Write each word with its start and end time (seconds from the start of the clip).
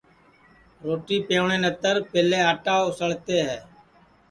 روٹی 0.85 1.17
پَوٹؔے 1.27 1.57
نتے 1.63 1.91
پہلے 2.11 2.37
آٹا 2.51 2.75
اُسݪتے 2.87 3.37
ہے 3.47 3.57